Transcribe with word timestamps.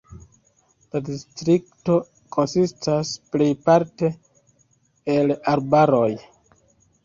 La 0.95 1.01
distrikto 1.09 1.97
konsistas 2.37 3.13
plejparte 3.35 4.13
el 5.19 5.39
arbaroj. 5.57 6.11